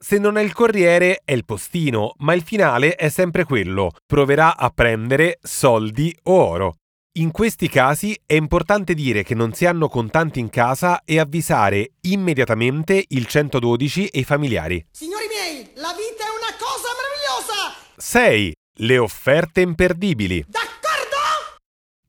Se 0.06 0.18
non 0.18 0.37
è 0.37 0.42
il 0.42 0.52
corriere, 0.52 1.23
è 1.25 1.32
il 1.32 1.46
postino, 1.46 2.12
ma 2.18 2.34
il 2.34 2.42
finale 2.42 2.94
è 2.94 3.08
sempre 3.08 3.44
quello. 3.44 3.92
Proverà 4.04 4.54
a 4.54 4.68
prendere 4.68 5.38
soldi 5.40 6.14
o 6.25 6.34
oro. 6.34 6.75
In 7.12 7.30
questi 7.30 7.70
casi 7.70 8.14
è 8.26 8.34
importante 8.34 8.92
dire 8.92 9.23
che 9.23 9.34
non 9.34 9.54
si 9.54 9.64
hanno 9.64 9.88
contanti 9.88 10.40
in 10.40 10.50
casa 10.50 11.00
e 11.06 11.18
avvisare 11.18 11.92
immediatamente 12.02 13.02
il 13.08 13.25
112 13.25 14.08
e 14.08 14.18
i 14.18 14.25
familiari. 14.25 14.87
Signori 14.90 15.25
miei, 15.26 15.70
la 15.76 15.94
vita 15.96 16.25
è 16.25 16.32
una 16.37 16.54
cosa 16.58 16.88
meravigliosa! 17.00 17.75
6. 17.96 18.54
Le 18.80 18.99
offerte 18.99 19.62
imperdibili. 19.62 20.44
D'accordo! 20.46 20.75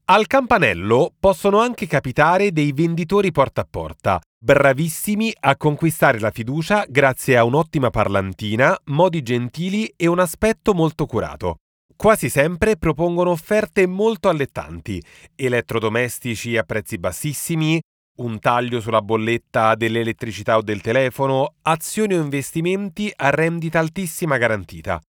Al 0.08 0.28
campanello 0.28 1.14
possono 1.18 1.62
anche 1.62 1.88
capitare 1.88 2.52
dei 2.52 2.74
venditori 2.74 3.32
porta 3.32 3.62
a 3.62 3.68
porta, 3.68 4.20
bravissimi 4.46 5.34
a 5.40 5.58
conquistare 5.58 6.20
la 6.20 6.30
fiducia 6.30 6.86
grazie 6.88 7.36
a 7.36 7.44
un'ottima 7.44 7.90
parlantina, 7.90 8.78
modi 8.92 9.24
gentili 9.24 9.92
e 9.98 10.06
un 10.06 10.20
aspetto 10.20 10.76
molto 10.76 11.08
curato. 11.08 11.56
Quasi 11.96 12.30
sempre 12.30 12.78
propongono 12.78 13.32
offerte 13.32 13.88
molto 13.88 14.30
allettanti, 14.30 15.04
elettrodomestici 15.34 16.58
a 16.58 16.64
prezzi 16.64 17.00
bassissimi, 17.00 17.82
un 18.18 18.38
taglio 18.38 18.80
sulla 18.82 19.02
bolletta 19.02 19.74
dell'elettricità 19.74 20.58
o 20.58 20.62
del 20.62 20.82
telefono, 20.82 21.56
azioni 21.64 22.14
o 22.14 22.22
investimenti 22.22 23.12
a 23.16 23.32
rendita 23.32 23.80
altissima 23.80 24.38
garantita. 24.38 25.02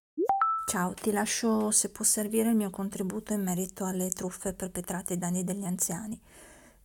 Ciao, 0.65 0.95
ti 0.95 1.11
lascio 1.11 1.69
se 1.69 1.91
può 1.91 2.03
servire 2.03 2.49
il 2.49 2.55
mio 2.55 2.71
contributo 2.71 3.33
in 3.33 3.43
merito 3.43 3.85
alle 3.85 4.09
truffe 4.09 4.53
perpetrate 4.53 5.13
ai 5.13 5.19
danni 5.19 5.43
degli 5.43 5.63
anziani. 5.63 6.19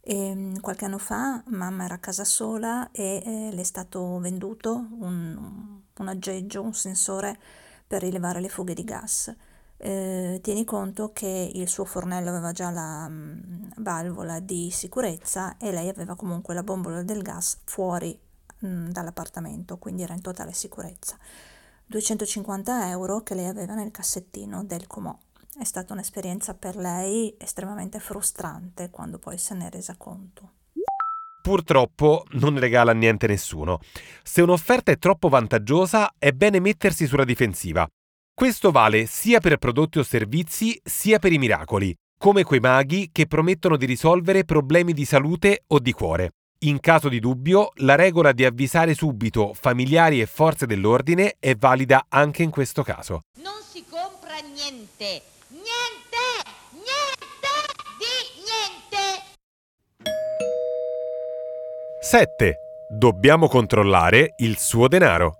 E, 0.04 0.16
ehm, 0.16 0.60
qualche 0.60 0.84
anno 0.84 0.98
fa 0.98 1.42
mamma 1.46 1.84
era 1.84 1.94
a 1.94 1.98
casa 1.98 2.24
sola 2.24 2.90
e 2.90 3.22
eh, 3.24 3.50
le 3.52 3.60
è 3.60 3.64
stato 3.64 4.18
venduto 4.18 4.74
un, 4.98 5.80
un, 5.96 6.08
aggeggio, 6.08 6.60
un 6.62 6.74
sensore 6.74 7.38
per 7.86 8.02
rilevare 8.02 8.40
le 8.40 8.48
fughe 8.48 8.74
di 8.74 8.84
gas. 8.84 9.34
Eh, 9.76 10.38
tieni 10.42 10.64
conto 10.64 11.12
che 11.12 11.50
il 11.54 11.68
suo 11.68 11.84
fornello 11.84 12.30
aveva 12.30 12.52
già 12.52 12.70
la 12.70 13.08
mh, 13.08 13.42
mm, 13.46 13.70
valvola 13.78 14.40
di 14.40 14.70
sicurezza 14.70 15.56
e 15.58 15.72
lei 15.72 15.88
aveva 15.88 16.14
comunque 16.14 16.54
la 16.54 16.62
bombola 16.62 17.02
del 17.02 17.22
gas 17.22 17.58
fuori 17.64 18.18
mh, 18.58 18.66
mm, 18.66 18.88
dall'appartamento, 18.90 19.78
quindi 19.78 20.02
era 20.02 20.14
in 20.14 20.20
totale 20.20 20.52
sicurezza. 20.52 21.16
250 21.86 22.88
euro 22.90 23.22
che 23.22 23.34
lei 23.34 23.46
aveva 23.46 23.74
nel 23.74 23.90
cassettino 23.90 24.64
del 24.64 24.86
Comò. 24.86 25.16
È 25.54 25.64
stata 25.64 25.92
un'esperienza 25.92 26.54
per 26.54 26.76
lei 26.76 27.34
estremamente 27.38 27.98
frustrante 27.98 28.88
quando 28.88 29.18
poi 29.18 29.36
se 29.36 29.54
ne 29.54 29.66
è 29.66 29.70
resa 29.70 29.94
conto. 29.98 30.52
Purtroppo 31.42 32.24
non 32.32 32.58
regala 32.58 32.92
niente 32.92 33.26
a 33.26 33.28
nessuno. 33.28 33.78
Se 34.22 34.40
un'offerta 34.40 34.92
è 34.92 34.96
troppo 34.96 35.28
vantaggiosa 35.28 36.14
è 36.18 36.32
bene 36.32 36.58
mettersi 36.58 37.06
sulla 37.06 37.26
difensiva. 37.26 37.86
Questo 38.32 38.70
vale 38.70 39.04
sia 39.04 39.40
per 39.40 39.58
prodotti 39.58 39.98
o 39.98 40.02
servizi 40.02 40.80
sia 40.82 41.18
per 41.18 41.32
i 41.32 41.38
miracoli, 41.38 41.94
come 42.18 42.44
quei 42.44 42.60
maghi 42.60 43.10
che 43.12 43.26
promettono 43.26 43.76
di 43.76 43.84
risolvere 43.84 44.44
problemi 44.44 44.94
di 44.94 45.04
salute 45.04 45.64
o 45.66 45.78
di 45.80 45.92
cuore. 45.92 46.30
In 46.60 46.80
caso 46.80 47.10
di 47.10 47.20
dubbio, 47.20 47.72
la 47.76 47.94
regola 47.94 48.32
di 48.32 48.46
avvisare 48.46 48.94
subito 48.94 49.52
familiari 49.52 50.22
e 50.22 50.26
forze 50.26 50.64
dell'ordine 50.64 51.36
è 51.38 51.54
valida 51.56 52.06
anche 52.08 52.42
in 52.42 52.50
questo 52.50 52.82
caso. 52.82 53.20
Non 53.42 53.60
si 53.68 53.84
compra 53.90 54.36
niente, 54.54 54.62
niente, 55.02 55.22
7. 62.04 62.56
Dobbiamo 62.88 63.46
controllare 63.46 64.32
il 64.38 64.58
suo 64.58 64.88
denaro. 64.88 65.36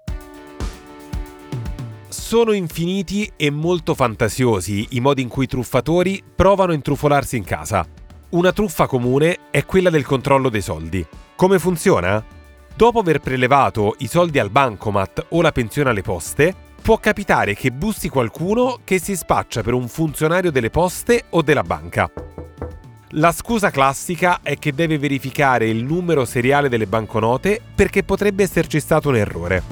Sono 2.06 2.52
infiniti 2.52 3.32
e 3.36 3.50
molto 3.50 3.96
fantasiosi 3.96 4.86
i 4.90 5.00
modi 5.00 5.22
in 5.22 5.28
cui 5.28 5.44
i 5.44 5.48
truffatori 5.48 6.22
provano 6.36 6.70
a 6.70 6.76
intrufolarsi 6.76 7.36
in 7.36 7.42
casa. 7.42 7.84
Una 8.30 8.52
truffa 8.52 8.86
comune 8.86 9.50
è 9.50 9.64
quella 9.64 9.90
del 9.90 10.06
controllo 10.06 10.48
dei 10.50 10.62
soldi. 10.62 11.04
Come 11.34 11.58
funziona? 11.58 12.24
Dopo 12.76 13.00
aver 13.00 13.18
prelevato 13.18 13.96
i 13.98 14.06
soldi 14.06 14.38
al 14.38 14.50
bancomat 14.50 15.26
o 15.30 15.42
la 15.42 15.50
pensione 15.50 15.90
alle 15.90 16.02
poste, 16.02 16.54
può 16.80 16.96
capitare 16.98 17.56
che 17.56 17.72
bussi 17.72 18.08
qualcuno 18.08 18.78
che 18.84 19.00
si 19.00 19.16
spaccia 19.16 19.62
per 19.62 19.72
un 19.72 19.88
funzionario 19.88 20.52
delle 20.52 20.70
poste 20.70 21.24
o 21.30 21.42
della 21.42 21.64
banca. 21.64 22.08
La 23.16 23.30
scusa 23.30 23.68
classica 23.68 24.40
è 24.42 24.56
che 24.56 24.72
deve 24.72 24.96
verificare 24.96 25.68
il 25.68 25.84
numero 25.84 26.24
seriale 26.24 26.70
delle 26.70 26.86
banconote 26.86 27.60
perché 27.74 28.04
potrebbe 28.04 28.42
esserci 28.42 28.80
stato 28.80 29.10
un 29.10 29.16
errore. 29.16 29.62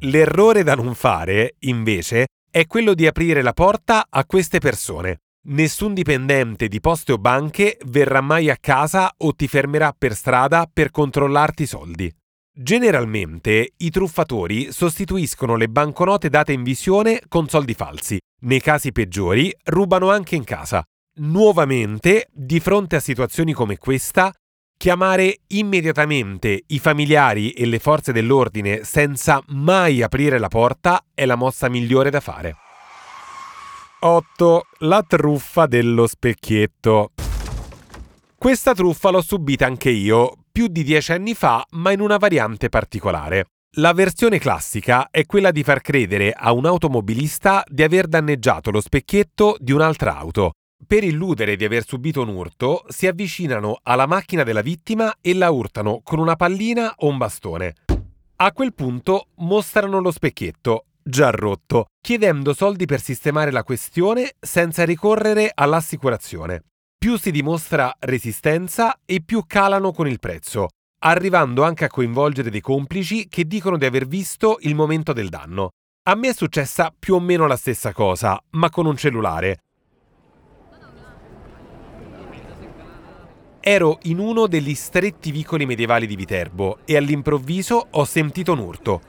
L'errore 0.00 0.62
da 0.62 0.74
non 0.74 0.94
fare, 0.94 1.54
invece, 1.60 2.26
è 2.50 2.66
quello 2.66 2.92
di 2.92 3.06
aprire 3.06 3.40
la 3.40 3.54
porta 3.54 4.06
a 4.10 4.26
queste 4.26 4.58
persone. 4.58 5.20
Nessun 5.44 5.94
dipendente 5.94 6.68
di 6.68 6.78
poste 6.80 7.12
o 7.12 7.16
banche 7.16 7.78
verrà 7.86 8.20
mai 8.20 8.50
a 8.50 8.58
casa 8.60 9.14
o 9.16 9.34
ti 9.34 9.48
fermerà 9.48 9.94
per 9.96 10.14
strada 10.14 10.68
per 10.70 10.90
controllarti 10.90 11.62
i 11.62 11.66
soldi. 11.66 12.14
Generalmente 12.62 13.72
i 13.78 13.88
truffatori 13.88 14.70
sostituiscono 14.70 15.56
le 15.56 15.68
banconote 15.68 16.28
date 16.28 16.52
in 16.52 16.62
visione 16.62 17.22
con 17.26 17.48
soldi 17.48 17.72
falsi. 17.72 18.18
Nei 18.42 18.60
casi 18.60 18.92
peggiori 18.92 19.50
rubano 19.64 20.10
anche 20.10 20.36
in 20.36 20.44
casa. 20.44 20.82
Nuovamente, 21.20 22.26
di 22.30 22.60
fronte 22.60 22.96
a 22.96 23.00
situazioni 23.00 23.54
come 23.54 23.78
questa, 23.78 24.30
chiamare 24.76 25.38
immediatamente 25.46 26.64
i 26.66 26.78
familiari 26.78 27.52
e 27.52 27.64
le 27.64 27.78
forze 27.78 28.12
dell'ordine 28.12 28.84
senza 28.84 29.42
mai 29.46 30.02
aprire 30.02 30.38
la 30.38 30.48
porta 30.48 31.02
è 31.14 31.24
la 31.24 31.36
mossa 31.36 31.70
migliore 31.70 32.10
da 32.10 32.20
fare. 32.20 32.56
8. 34.00 34.66
La 34.80 35.02
truffa 35.02 35.64
dello 35.64 36.06
specchietto. 36.06 37.12
Questa 38.36 38.74
truffa 38.74 39.08
l'ho 39.08 39.22
subita 39.22 39.64
anche 39.64 39.88
io, 39.88 40.39
più 40.60 40.68
di 40.68 40.84
dieci 40.84 41.12
anni 41.12 41.32
fa, 41.32 41.64
ma 41.70 41.90
in 41.90 42.00
una 42.00 42.18
variante 42.18 42.68
particolare. 42.68 43.46
La 43.76 43.94
versione 43.94 44.38
classica 44.38 45.08
è 45.10 45.24
quella 45.24 45.52
di 45.52 45.62
far 45.62 45.80
credere 45.80 46.34
a 46.36 46.52
un 46.52 46.66
automobilista 46.66 47.64
di 47.66 47.82
aver 47.82 48.06
danneggiato 48.06 48.70
lo 48.70 48.82
specchietto 48.82 49.56
di 49.58 49.72
un'altra 49.72 50.18
auto, 50.18 50.50
per 50.86 51.02
illudere 51.02 51.56
di 51.56 51.64
aver 51.64 51.86
subito 51.86 52.20
un 52.20 52.28
urto, 52.28 52.84
si 52.88 53.06
avvicinano 53.06 53.78
alla 53.84 54.04
macchina 54.04 54.42
della 54.42 54.60
vittima 54.60 55.14
e 55.22 55.32
la 55.32 55.48
urtano 55.48 56.02
con 56.04 56.18
una 56.18 56.36
pallina 56.36 56.92
o 56.94 57.08
un 57.08 57.16
bastone. 57.16 57.76
A 58.36 58.52
quel 58.52 58.74
punto 58.74 59.28
mostrano 59.36 59.98
lo 60.00 60.10
specchietto, 60.10 60.84
già 61.02 61.30
rotto, 61.30 61.86
chiedendo 62.02 62.52
soldi 62.52 62.84
per 62.84 63.00
sistemare 63.00 63.50
la 63.50 63.64
questione 63.64 64.32
senza 64.38 64.84
ricorrere 64.84 65.50
all'assicurazione. 65.54 66.64
Più 67.02 67.16
si 67.16 67.30
dimostra 67.30 67.96
resistenza 68.00 69.00
e 69.06 69.22
più 69.24 69.44
calano 69.46 69.90
con 69.90 70.06
il 70.06 70.18
prezzo, 70.18 70.68
arrivando 70.98 71.62
anche 71.62 71.86
a 71.86 71.88
coinvolgere 71.88 72.50
dei 72.50 72.60
complici 72.60 73.26
che 73.26 73.46
dicono 73.46 73.78
di 73.78 73.86
aver 73.86 74.06
visto 74.06 74.58
il 74.60 74.74
momento 74.74 75.14
del 75.14 75.30
danno. 75.30 75.70
A 76.10 76.14
me 76.14 76.28
è 76.28 76.34
successa 76.34 76.92
più 76.96 77.14
o 77.14 77.18
meno 77.18 77.46
la 77.46 77.56
stessa 77.56 77.94
cosa, 77.94 78.38
ma 78.50 78.68
con 78.68 78.84
un 78.84 78.98
cellulare. 78.98 79.60
Ero 83.60 83.98
in 84.02 84.18
uno 84.18 84.46
degli 84.46 84.74
stretti 84.74 85.30
vicoli 85.30 85.64
medievali 85.64 86.06
di 86.06 86.16
Viterbo 86.16 86.80
e 86.84 86.98
all'improvviso 86.98 87.86
ho 87.92 88.04
sentito 88.04 88.52
un 88.52 88.58
urto. 88.58 89.00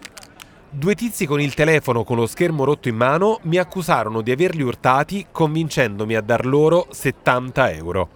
Due 0.74 0.96
tizi 0.96 1.26
con 1.26 1.42
il 1.42 1.54
telefono 1.54 2.06
con 2.06 2.16
lo 2.16 2.26
schermo 2.26 2.64
rotto 2.64 2.88
in 2.88 2.96
mano 2.96 3.40
mi 3.44 3.58
accusarono 3.58 4.22
di 4.22 4.32
averli 4.32 4.62
urtati 4.62 5.28
convincendomi 5.30 6.16
a 6.16 6.22
dar 6.22 6.46
loro 6.46 6.88
70 6.90 7.72
euro. 7.74 8.10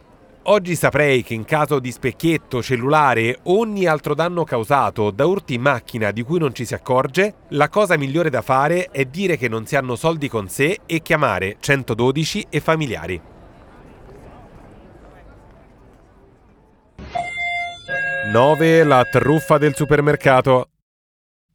Oggi 0.44 0.74
saprei 0.74 1.22
che 1.22 1.34
in 1.34 1.44
caso 1.44 1.80
di 1.80 1.92
specchietto, 1.92 2.64
cellulare 2.64 3.40
o 3.44 3.60
ogni 3.60 3.86
altro 3.88 4.16
danno 4.16 4.46
causato 4.46 5.12
da 5.12 5.26
urti 5.26 5.56
in 5.56 5.64
macchina 5.64 6.12
di 6.12 6.24
cui 6.24 6.40
non 6.40 6.56
ci 6.56 6.64
si 6.64 6.74
accorge, 6.74 7.34
la 7.50 7.68
cosa 7.68 7.98
migliore 7.98 8.30
da 8.30 8.42
fare 8.42 8.90
è 8.90 9.04
dire 9.04 9.36
che 9.36 9.50
non 9.50 9.66
si 9.66 9.76
hanno 9.76 9.98
soldi 9.98 10.30
con 10.30 10.48
sé 10.48 10.80
e 10.86 11.02
chiamare 11.02 11.58
112 11.60 12.46
e 12.50 12.60
familiari. 12.62 13.22
9. 18.32 18.84
La 18.86 19.04
truffa 19.04 19.58
del 19.58 19.76
supermercato. 19.76 20.70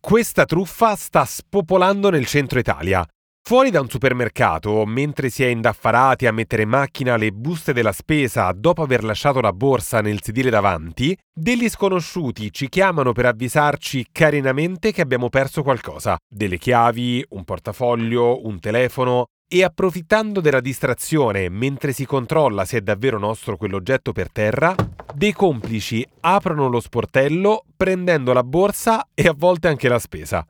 Questa 0.03 0.47
truffa 0.47 0.97
sta 0.97 1.27
spopolando 1.27 2.09
nel 2.09 2.25
centro 2.25 2.59
Italia. 2.59 3.07
Fuori 3.47 3.71
da 3.71 3.83
un 3.83 3.89
supermercato, 3.89 4.85
mentre 4.87 5.29
si 5.29 5.45
è 5.45 5.49
indaffarati 5.49 6.27
a 6.27 6.33
mettere 6.33 6.63
in 6.63 6.71
macchina 6.71 7.17
le 7.17 7.31
buste 7.33 7.75
della 7.75 7.93
spesa 7.93 8.51
dopo 8.53 8.83
aver 8.83 9.05
lasciato 9.05 9.41
la 9.41 9.53
borsa 9.53 10.01
nel 10.01 10.23
sedile 10.23 10.49
davanti, 10.49 11.17
degli 11.33 11.69
sconosciuti 11.69 12.51
ci 12.51 12.69
chiamano 12.69 13.13
per 13.13 13.27
avvisarci 13.27 14.07
carinamente 14.11 14.91
che 14.91 15.03
abbiamo 15.03 15.29
perso 15.29 15.63
qualcosa. 15.63 16.17
Delle 16.27 16.57
chiavi, 16.57 17.27
un 17.31 17.45
portafoglio, 17.45 18.47
un 18.47 18.59
telefono 18.59 19.27
e 19.53 19.65
approfittando 19.65 20.41
della 20.41 20.61
distrazione 20.61 21.49
mentre 21.49 21.93
si 21.93 22.07
controlla 22.07 22.65
se 22.65 22.77
è 22.77 22.81
davvero 22.83 23.19
nostro 23.19 23.57
quell'oggetto 23.57 24.13
per 24.13 24.31
terra, 24.31 24.73
dei 25.13 25.33
complici 25.33 26.07
aprono 26.21 26.69
lo 26.69 26.79
sportello 26.79 27.65
prendendo 27.77 28.33
la 28.33 28.45
borsa 28.45 29.09
e 29.13 29.27
a 29.27 29.35
volte 29.37 29.67
anche 29.67 29.89
la 29.89 29.99
spesa. 29.99 30.47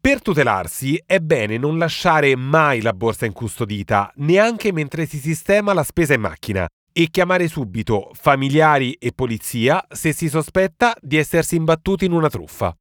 Per 0.00 0.22
tutelarsi 0.22 1.02
è 1.04 1.18
bene 1.18 1.58
non 1.58 1.78
lasciare 1.78 2.36
mai 2.36 2.80
la 2.80 2.92
borsa 2.92 3.26
incustodita, 3.26 4.12
neanche 4.18 4.72
mentre 4.72 5.04
si 5.06 5.18
sistema 5.18 5.72
la 5.72 5.82
spesa 5.82 6.14
in 6.14 6.20
macchina, 6.20 6.64
e 6.92 7.08
chiamare 7.10 7.48
subito 7.48 8.10
familiari 8.12 8.92
e 8.92 9.10
polizia 9.12 9.84
se 9.88 10.12
si 10.12 10.28
sospetta 10.28 10.94
di 11.00 11.16
essersi 11.16 11.56
imbattuti 11.56 12.04
in 12.04 12.12
una 12.12 12.28
truffa. 12.28 12.72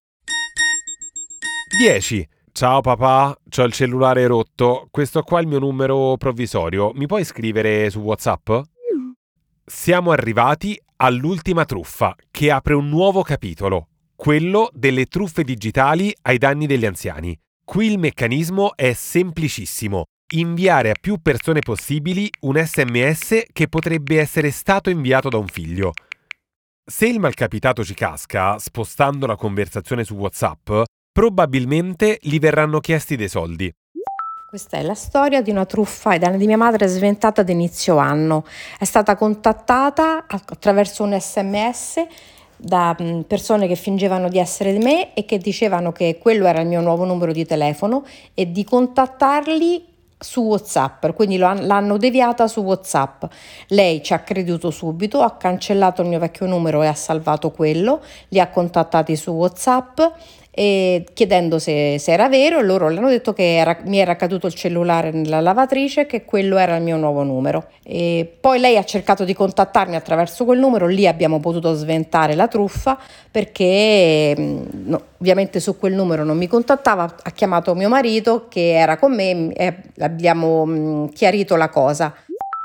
10. 1.80 2.28
Ciao 2.58 2.82
papà, 2.82 3.38
ho 3.56 3.64
il 3.66 3.72
cellulare 3.72 4.26
rotto, 4.26 4.88
questo 4.90 5.22
qua 5.22 5.38
è 5.38 5.42
il 5.44 5.48
mio 5.48 5.60
numero 5.60 6.18
provvisorio, 6.18 6.92
mi 6.96 7.06
puoi 7.06 7.24
scrivere 7.24 7.88
su 7.92 8.00
WhatsApp? 8.00 8.50
Siamo 9.64 10.10
arrivati 10.10 10.76
all'ultima 10.96 11.66
truffa, 11.66 12.16
che 12.32 12.50
apre 12.50 12.74
un 12.74 12.90
nuovo 12.90 13.22
capitolo, 13.22 13.90
quello 14.16 14.72
delle 14.74 15.06
truffe 15.06 15.44
digitali 15.44 16.12
ai 16.24 16.40
danni 16.40 16.66
degli 16.66 16.88
anziani. 16.88 17.40
Qui 17.64 17.92
il 17.92 18.00
meccanismo 18.00 18.76
è 18.76 18.92
semplicissimo. 18.94 20.06
Inviare 20.34 20.90
a 20.90 20.96
più 21.00 21.20
persone 21.22 21.60
possibili 21.60 22.28
un 22.40 22.60
sms 22.60 23.44
che 23.54 23.68
potrebbe 23.68 24.20
essere 24.20 24.50
stato 24.50 24.90
inviato 24.90 25.30
da 25.30 25.38
un 25.38 25.46
figlio. 25.46 25.92
Se 26.84 27.06
il 27.06 27.20
malcapitato 27.20 27.84
ci 27.84 27.94
casca, 27.94 28.58
spostando 28.58 29.28
la 29.28 29.36
conversazione 29.36 30.04
su 30.04 30.16
WhatsApp, 30.16 30.72
probabilmente 31.18 32.20
gli 32.22 32.38
verranno 32.38 32.80
chiesti 32.80 33.16
dei 33.16 33.28
soldi. 33.28 33.74
Questa 34.48 34.78
è 34.78 34.84
la 34.84 34.94
storia 34.94 35.42
di 35.42 35.50
una 35.50 35.66
truffa 35.66 36.16
di 36.16 36.46
mia 36.46 36.58
madre 36.58 36.86
sventata 36.86 37.42
ad 37.42 37.50
inizio 37.50 37.98
anno. 37.98 38.46
È 38.78 38.84
stata 38.84 39.16
contattata 39.16 40.26
attraverso 40.28 41.02
un 41.02 41.20
sms 41.20 42.06
da 42.56 42.96
mm, 43.02 43.22
persone 43.22 43.66
che 43.66 43.74
fingevano 43.74 44.30
di 44.30 44.38
essere 44.38 44.78
me 44.78 45.16
e 45.16 45.26
che 45.26 45.40
dicevano 45.40 45.92
che 45.92 46.20
quello 46.22 46.46
era 46.46 46.62
il 46.62 46.68
mio 46.68 46.82
nuovo 46.82 47.04
numero 47.04 47.32
di 47.32 47.48
telefono 47.48 48.06
e 48.36 48.52
di 48.52 48.64
contattarli 48.64 49.96
su 50.20 50.42
WhatsApp, 50.42 51.08
quindi 51.14 51.38
l'hanno 51.38 51.98
deviata 51.98 52.48
su 52.48 52.62
WhatsApp. 52.62 53.24
Lei 53.70 54.04
ci 54.04 54.14
ha 54.14 54.20
creduto 54.20 54.70
subito, 54.72 55.22
ha 55.22 55.36
cancellato 55.36 56.04
il 56.04 56.10
mio 56.10 56.20
vecchio 56.20 56.46
numero 56.46 56.82
e 56.84 56.88
ha 56.88 56.94
salvato 56.94 57.52
quello, 57.52 58.02
li 58.30 58.40
ha 58.40 58.50
contattati 58.50 59.16
su 59.16 59.32
WhatsApp 59.32 60.00
e 60.60 61.06
chiedendo 61.14 61.60
se, 61.60 62.00
se, 62.00 62.12
era 62.12 62.28
vero, 62.28 62.62
loro 62.62 62.90
le 62.90 62.98
hanno 62.98 63.10
detto 63.10 63.32
che 63.32 63.58
era, 63.58 63.78
mi 63.84 64.00
era 64.00 64.16
caduto 64.16 64.48
il 64.48 64.56
cellulare 64.56 65.12
nella 65.12 65.40
lavatrice 65.40 66.08
che 66.08 66.26
quello 66.26 66.58
era 66.58 66.76
il 66.78 66.82
mio 66.82 66.98
nuovo 66.98 67.22
numero. 67.22 67.68
E 67.84 68.38
poi 68.42 68.58
lei 68.58 68.76
ha 68.76 68.84
cercato 68.84 69.24
di 69.24 69.36
contattarmi 69.36 69.96
attraverso 69.96 70.46
quel 70.46 70.58
numero, 70.58 70.88
lì 70.88 71.06
abbiamo 71.06 71.40
potuto 71.40 71.76
sventare 71.76 72.34
la 72.34 72.48
truffa 72.48 72.98
perché 73.30 74.36
mm, 74.36 74.62
no, 74.86 75.02
ovviamente 75.20 75.60
su 75.60 75.78
quel 75.78 75.94
numero 75.94 76.24
non 76.24 76.38
mi 76.38 76.48
contattava, 76.48 77.04
ha 77.22 77.30
chiamato 77.30 77.76
mio 77.76 77.90
marito 77.90 78.48
che 78.48 78.72
era 78.72 78.98
con 78.98 79.14
me 79.14 79.54
e 79.54 79.76
abbiamo 80.00 80.66
mm, 80.66 81.06
chiarito 81.10 81.56
la 81.56 81.70
cosa. 81.70 82.16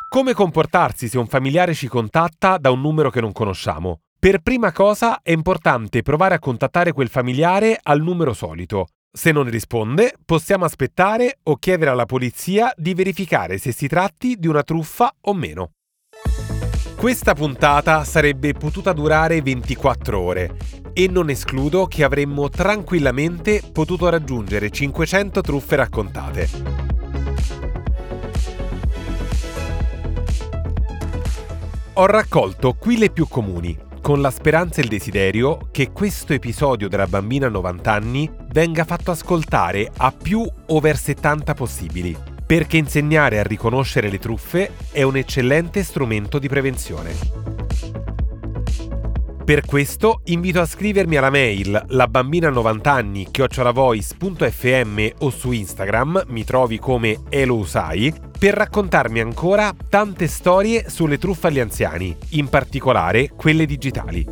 Come 0.08 0.32
comportarsi 0.32 1.08
se 1.08 1.18
un 1.18 1.26
familiare 1.26 1.74
ci 1.74 1.88
contatta 1.88 2.56
da 2.56 2.70
un 2.70 2.80
numero 2.80 3.10
che 3.10 3.20
non 3.20 3.32
conosciamo? 3.32 3.98
Per 4.24 4.38
prima 4.38 4.70
cosa 4.70 5.18
è 5.20 5.32
importante 5.32 6.02
provare 6.02 6.36
a 6.36 6.38
contattare 6.38 6.92
quel 6.92 7.08
familiare 7.08 7.76
al 7.82 8.00
numero 8.00 8.32
solito. 8.34 8.86
Se 9.12 9.32
non 9.32 9.50
risponde, 9.50 10.14
possiamo 10.24 10.64
aspettare 10.64 11.40
o 11.42 11.56
chiedere 11.56 11.90
alla 11.90 12.06
polizia 12.06 12.72
di 12.76 12.94
verificare 12.94 13.58
se 13.58 13.72
si 13.72 13.88
tratti 13.88 14.36
di 14.36 14.46
una 14.46 14.62
truffa 14.62 15.12
o 15.22 15.34
meno. 15.34 15.72
Questa 16.94 17.34
puntata 17.34 18.04
sarebbe 18.04 18.52
potuta 18.52 18.92
durare 18.92 19.42
24 19.42 20.20
ore 20.20 20.56
e 20.92 21.08
non 21.08 21.28
escludo 21.28 21.86
che 21.86 22.04
avremmo 22.04 22.48
tranquillamente 22.48 23.60
potuto 23.72 24.08
raggiungere 24.08 24.70
500 24.70 25.40
truffe 25.40 25.74
raccontate. 25.74 26.48
Ho 31.94 32.06
raccolto 32.06 32.74
qui 32.74 32.98
le 32.98 33.10
più 33.10 33.26
comuni, 33.26 33.90
con 34.02 34.20
la 34.20 34.32
speranza 34.32 34.80
e 34.80 34.82
il 34.82 34.90
desiderio 34.90 35.68
che 35.70 35.92
questo 35.92 36.32
episodio 36.34 36.88
della 36.88 37.06
bambina 37.06 37.46
a 37.46 37.50
90 37.50 37.92
anni 37.92 38.30
venga 38.48 38.84
fatto 38.84 39.12
ascoltare 39.12 39.90
a 39.96 40.12
più 40.12 40.44
over 40.66 40.96
70 40.96 41.54
possibili, 41.54 42.14
perché 42.44 42.76
insegnare 42.76 43.38
a 43.38 43.44
riconoscere 43.44 44.10
le 44.10 44.18
truffe 44.18 44.72
è 44.90 45.02
un 45.02 45.16
eccellente 45.16 45.84
strumento 45.84 46.40
di 46.40 46.48
prevenzione. 46.48 47.51
Per 49.44 49.66
questo 49.66 50.20
invito 50.26 50.60
a 50.60 50.66
scrivermi 50.66 51.16
alla 51.16 51.28
mail 51.28 51.86
la 51.88 52.06
bambina 52.06 52.48
90 52.48 52.92
anni 52.92 53.26
chiocciolavoice.fm 53.28 55.08
o 55.18 55.30
su 55.30 55.50
Instagram, 55.50 56.26
mi 56.28 56.44
trovi 56.44 56.78
come 56.78 57.18
Elousai, 57.28 58.14
per 58.38 58.54
raccontarmi 58.54 59.18
ancora 59.18 59.74
tante 59.88 60.28
storie 60.28 60.88
sulle 60.88 61.18
truffe 61.18 61.48
agli 61.48 61.58
anziani, 61.58 62.16
in 62.30 62.48
particolare 62.48 63.30
quelle 63.34 63.66
digitali. 63.66 64.24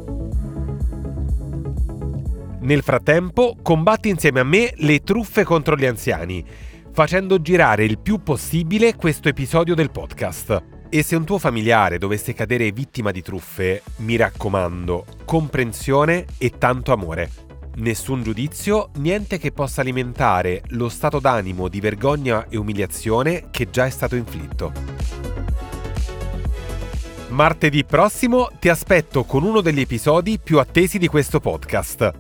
Nel 2.61 2.83
frattempo, 2.83 3.57
combatti 3.61 4.11
insieme 4.11 4.38
a 4.38 4.44
me 4.44 4.73
le 4.77 5.01
truffe 5.01 5.42
contro 5.42 5.75
gli 5.75 5.87
anziani, 5.87 6.44
facendo 6.92 7.40
girare 7.40 7.85
il 7.85 7.99
più 7.99 8.23
possibile 8.23 8.94
questo 8.94 9.29
episodio 9.29 9.75
del 9.75 9.90
podcast. 9.90 10.80
E 10.92 11.05
se 11.05 11.14
un 11.14 11.24
tuo 11.24 11.38
familiare 11.38 11.98
dovesse 11.98 12.35
cadere 12.35 12.72
vittima 12.72 13.12
di 13.12 13.22
truffe, 13.22 13.83
mi 13.98 14.16
raccomando, 14.16 15.07
comprensione 15.24 16.24
e 16.37 16.59
tanto 16.59 16.92
amore. 16.92 17.31
Nessun 17.76 18.24
giudizio, 18.24 18.90
niente 18.96 19.38
che 19.38 19.53
possa 19.53 19.83
alimentare 19.83 20.62
lo 20.70 20.88
stato 20.88 21.20
d'animo 21.20 21.68
di 21.68 21.79
vergogna 21.79 22.46
e 22.48 22.57
umiliazione 22.57 23.50
che 23.53 23.70
già 23.70 23.87
è 23.87 23.90
stato 23.90 24.16
inflitto. 24.16 24.72
Martedì 27.29 27.85
prossimo 27.85 28.50
ti 28.59 28.68
aspetto 28.68 29.22
con 29.22 29.44
uno 29.44 29.61
degli 29.61 29.79
episodi 29.79 30.40
più 30.42 30.59
attesi 30.59 30.98
di 30.98 31.07
questo 31.07 31.38
podcast. 31.38 32.11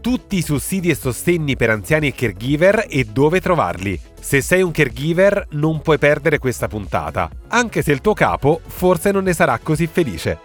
Tutti 0.00 0.36
i 0.36 0.42
sussidi 0.42 0.90
e 0.90 0.94
sostegni 0.94 1.56
per 1.56 1.70
anziani 1.70 2.06
e 2.06 2.14
caregiver 2.14 2.86
e 2.88 3.02
dove 3.02 3.40
trovarli. 3.40 4.11
Se 4.22 4.40
sei 4.40 4.62
un 4.62 4.70
caregiver 4.70 5.48
non 5.50 5.82
puoi 5.82 5.98
perdere 5.98 6.38
questa 6.38 6.68
puntata, 6.68 7.28
anche 7.48 7.82
se 7.82 7.90
il 7.90 8.00
tuo 8.00 8.14
capo 8.14 8.60
forse 8.64 9.10
non 9.10 9.24
ne 9.24 9.32
sarà 9.32 9.58
così 9.58 9.88
felice. 9.88 10.38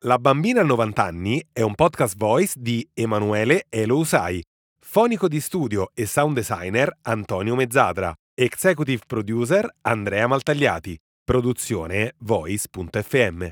La 0.00 0.18
bambina 0.18 0.60
a 0.60 0.64
90 0.64 1.02
anni 1.02 1.42
è 1.50 1.62
un 1.62 1.74
podcast 1.74 2.16
voice 2.18 2.52
di 2.58 2.86
Emanuele 2.92 3.64
Elousai, 3.70 4.44
fonico 4.78 5.26
di 5.26 5.40
studio 5.40 5.90
e 5.94 6.04
sound 6.04 6.34
designer 6.34 6.94
Antonio 7.00 7.54
Mezzadra, 7.54 8.12
executive 8.34 9.04
producer 9.06 9.66
Andrea 9.80 10.26
Maltagliati, 10.26 10.96
produzione 11.24 12.14
voice.fm. 12.18 13.46